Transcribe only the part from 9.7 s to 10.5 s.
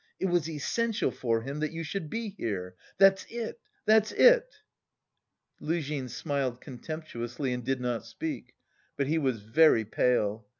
pale.